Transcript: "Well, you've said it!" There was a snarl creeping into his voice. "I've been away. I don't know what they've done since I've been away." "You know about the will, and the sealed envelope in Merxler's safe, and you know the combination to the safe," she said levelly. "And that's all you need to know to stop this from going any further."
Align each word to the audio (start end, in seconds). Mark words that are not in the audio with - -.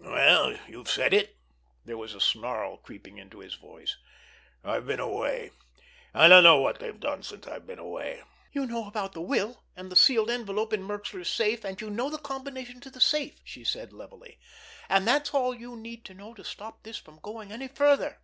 "Well, 0.00 0.58
you've 0.66 0.90
said 0.90 1.14
it!" 1.14 1.36
There 1.84 1.96
was 1.96 2.16
a 2.16 2.20
snarl 2.20 2.78
creeping 2.78 3.16
into 3.18 3.38
his 3.38 3.54
voice. 3.54 3.96
"I've 4.64 4.88
been 4.88 4.98
away. 4.98 5.52
I 6.12 6.26
don't 6.26 6.42
know 6.42 6.60
what 6.60 6.80
they've 6.80 6.98
done 6.98 7.22
since 7.22 7.46
I've 7.46 7.64
been 7.64 7.78
away." 7.78 8.24
"You 8.50 8.66
know 8.66 8.88
about 8.88 9.12
the 9.12 9.20
will, 9.22 9.62
and 9.76 9.92
the 9.92 9.94
sealed 9.94 10.30
envelope 10.32 10.72
in 10.72 10.82
Merxler's 10.82 11.30
safe, 11.32 11.64
and 11.64 11.80
you 11.80 11.90
know 11.90 12.10
the 12.10 12.18
combination 12.18 12.80
to 12.80 12.90
the 12.90 13.00
safe," 13.00 13.38
she 13.44 13.62
said 13.62 13.92
levelly. 13.92 14.40
"And 14.88 15.06
that's 15.06 15.32
all 15.32 15.54
you 15.54 15.76
need 15.76 16.04
to 16.06 16.14
know 16.14 16.34
to 16.34 16.42
stop 16.42 16.82
this 16.82 16.96
from 16.98 17.20
going 17.22 17.52
any 17.52 17.68
further." 17.68 18.18